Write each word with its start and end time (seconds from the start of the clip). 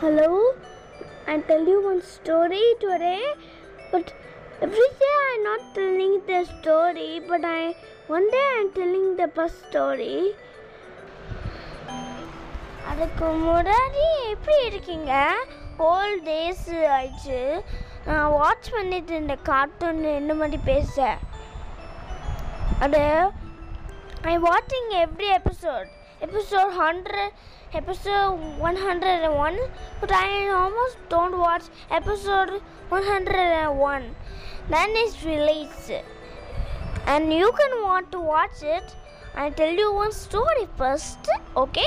Hello, 0.00 0.54
I 1.26 1.38
tell 1.40 1.64
you 1.66 1.82
one 1.82 2.02
story 2.02 2.62
today, 2.80 3.22
but 3.92 4.12
every 4.60 4.88
day 5.02 5.14
I'm 5.22 5.44
not 5.44 5.62
telling 5.74 6.20
the 6.26 6.44
story, 6.50 7.20
but 7.26 7.42
I 7.44 7.74
one 8.06 8.30
day 8.30 8.44
I'm 8.56 8.70
telling 8.72 9.06
the 9.20 9.28
bus 9.36 9.54
story. 9.62 10.16
அதுக்கு 12.90 13.28
முன்னாடி 13.46 14.04
எப்படி 14.34 14.58
இருக்கீங்க 14.68 15.12
whole 15.80 16.14
days 16.28 16.68
ஆயிடுச்சு 16.96 17.40
நான் 18.08 18.34
watch 18.38 18.68
பண்ணிட்டு 18.76 19.12
இருந்த 19.16 19.36
cartoon 19.50 20.02
என்ன 20.20 20.34
மாதிரி 20.40 20.60
பேச 20.70 21.16
அது 22.86 23.02
ஐ 24.32 24.36
வாட்சிங் 24.48 24.90
every 25.04 25.30
episode 25.40 25.90
episode 26.22 26.74
100 26.76 27.30
episode 27.74 28.36
101 28.58 29.58
but 30.00 30.12
i 30.12 30.48
almost 30.48 30.96
don't 31.08 31.38
watch 31.38 31.64
episode 31.90 32.60
101 32.88 34.14
then 34.68 34.90
it's 34.94 35.22
released. 35.22 35.92
And 37.06 37.32
you 37.32 37.52
can 37.52 37.82
want 37.82 38.10
to 38.10 38.20
watch 38.20 38.62
it. 38.62 38.82
I 39.36 39.50
tell 39.50 39.72
you 39.72 39.92
one 39.92 40.10
story 40.10 40.66
first 40.76 41.28
okay? 41.56 41.86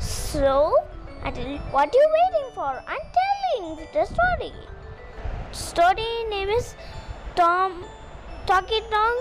So 0.00 0.74
i 1.22 1.30
tell 1.30 1.46
you 1.46 1.58
what 1.70 1.94
you 1.94 2.06
waiting 2.18 2.50
for? 2.54 2.82
I'm 2.94 3.04
telling 3.18 3.76
the 3.94 4.04
story. 4.04 4.52
Story 5.52 6.10
name 6.30 6.48
is 6.48 6.74
tom 7.36 7.84
Talking 8.46 8.82
Tom 8.90 9.16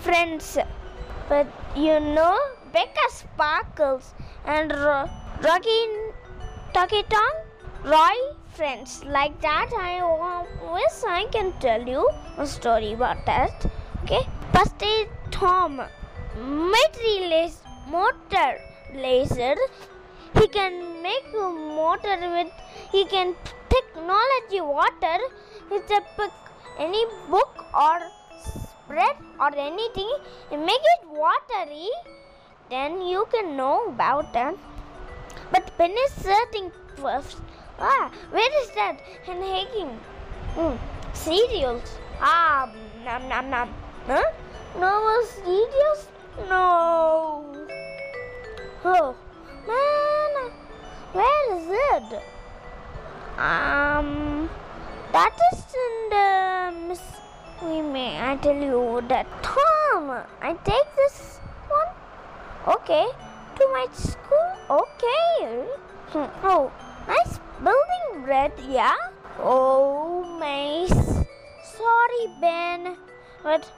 friends. 0.00 0.58
But 1.28 1.46
you 1.76 2.00
know 2.00 2.36
becca 2.72 3.06
sparkles 3.10 4.14
and 4.44 4.72
Ro- 4.72 5.08
Rocky 5.42 5.80
Tucky 6.72 7.02
Roy 7.84 8.16
friends. 8.54 9.04
Like 9.04 9.40
that, 9.40 9.70
I 9.76 10.02
wish 10.74 10.98
I 11.06 11.26
can 11.32 11.52
tell 11.60 11.82
you 11.86 12.08
a 12.38 12.46
story 12.46 12.92
about 12.92 13.24
that. 13.26 13.66
Okay, 14.04 14.22
first 14.52 14.78
day 14.78 15.08
Tom, 15.30 15.80
lace, 17.32 17.60
motor 17.88 18.58
laser. 18.94 19.56
He 20.38 20.46
can 20.48 21.02
make 21.02 21.26
a 21.34 21.48
motor 21.50 22.16
with. 22.36 22.52
He 22.90 23.04
can 23.04 23.34
technology 23.68 24.60
water. 24.60 25.18
It's 25.70 25.90
a 25.90 26.00
pick 26.16 26.32
any 26.78 27.04
book 27.28 27.64
or 27.74 27.98
spread 28.44 29.16
or 29.38 29.50
anything 29.56 30.10
make 30.50 30.84
it 30.94 31.08
watery 31.08 31.90
then 32.72 33.02
you 33.02 33.26
can 33.32 33.56
know 33.56 33.88
about 33.88 34.32
that. 34.32 34.54
But 35.50 35.70
pen 35.76 35.94
is 36.04 36.12
searching 36.26 36.70
first. 36.96 37.36
Ah, 37.78 38.10
where 38.30 38.52
is 38.62 38.70
that? 38.76 39.02
And 39.28 39.44
haking. 39.44 39.90
Hmm. 40.56 40.76
Cereals. 41.12 41.98
Ah, 42.20 42.72
nom 43.04 43.28
nom 43.28 43.50
nom. 43.50 43.74
Huh? 44.06 44.22
No 44.84 44.90
more 45.04 45.24
cereals? 45.32 46.06
No. 46.48 47.44
Oh, 48.84 49.14
man. 49.68 50.50
Where 51.12 51.44
is 51.56 51.66
it? 51.68 52.22
Um, 53.36 54.48
that 55.12 55.36
is 55.52 55.60
in 55.84 55.94
the 56.14 56.88
Miss. 56.88 57.04
We 57.62 57.82
may. 57.82 58.18
I 58.30 58.36
tell 58.36 58.56
you 58.56 59.02
that 59.08 59.26
Tom. 59.42 60.10
I 60.40 60.54
take 60.64 60.96
this. 60.96 61.38
Okay. 62.66 63.06
To 63.56 63.68
my 63.72 63.86
school? 63.92 64.50
Okay. 64.70 65.66
Hmm. 66.12 66.30
Oh, 66.44 66.72
nice 67.08 67.38
building 67.62 68.24
Red, 68.24 68.52
yeah? 68.68 68.94
Oh, 69.38 70.38
nice. 70.38 70.92
Sorry, 71.64 72.24
Ben. 72.40 72.96
But 73.42 73.70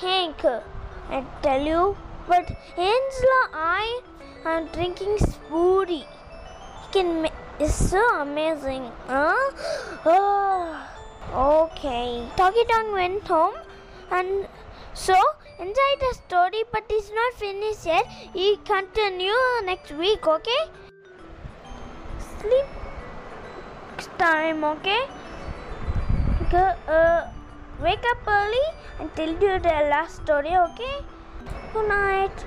Hank, 0.00 0.44
I 0.44 1.24
tell 1.42 1.64
you, 1.64 1.96
but 2.26 2.50
Angela, 2.76 3.42
I 3.52 4.00
am 4.44 4.66
drinking 4.68 5.16
smoothie. 5.18 6.06
He 6.06 6.92
can 6.92 7.22
ma- 7.22 7.38
it's 7.60 7.74
so 7.74 8.02
amazing. 8.20 8.90
Huh? 9.06 9.52
Oh, 10.04 11.68
okay. 11.70 12.26
Talkie 12.36 12.64
Tongue 12.64 12.92
went 12.92 13.22
home 13.28 13.54
and 14.10 14.48
so 14.94 15.14
enjoy 15.58 15.92
the 16.00 16.14
story, 16.14 16.64
but 16.72 16.84
it's 16.90 17.10
not 17.10 17.34
finished 17.34 17.86
yet. 17.86 18.06
We 18.34 18.56
continue 18.64 19.42
next 19.64 19.92
week, 19.92 20.26
okay? 20.26 20.62
Sleep 22.40 22.64
time, 24.18 24.64
okay? 24.64 25.02
Uh, 26.52 27.26
wake 27.80 28.04
up 28.10 28.18
early 28.28 28.66
and 29.00 29.14
tell 29.16 29.28
you 29.28 29.58
the 29.58 29.76
last 29.90 30.22
story, 30.22 30.56
okay? 30.56 30.98
Good 31.72 31.88
night. 31.88 32.44